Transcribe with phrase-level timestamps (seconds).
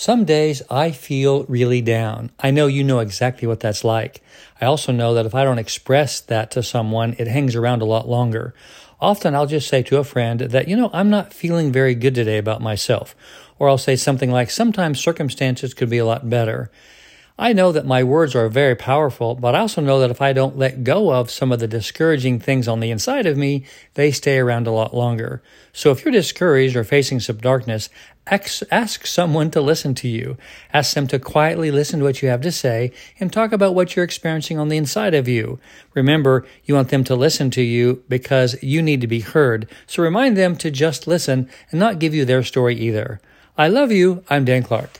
[0.00, 2.30] Some days I feel really down.
[2.40, 4.22] I know you know exactly what that's like.
[4.58, 7.84] I also know that if I don't express that to someone, it hangs around a
[7.84, 8.54] lot longer.
[8.98, 12.14] Often I'll just say to a friend that, you know, I'm not feeling very good
[12.14, 13.14] today about myself.
[13.58, 16.70] Or I'll say something like, sometimes circumstances could be a lot better.
[17.42, 20.34] I know that my words are very powerful, but I also know that if I
[20.34, 23.64] don't let go of some of the discouraging things on the inside of me,
[23.94, 25.42] they stay around a lot longer.
[25.72, 27.88] So if you're discouraged or facing some darkness,
[28.26, 30.36] ask someone to listen to you.
[30.74, 33.96] Ask them to quietly listen to what you have to say and talk about what
[33.96, 35.58] you're experiencing on the inside of you.
[35.94, 39.66] Remember, you want them to listen to you because you need to be heard.
[39.86, 43.18] So remind them to just listen and not give you their story either.
[43.56, 44.24] I love you.
[44.28, 44.99] I'm Dan Clark.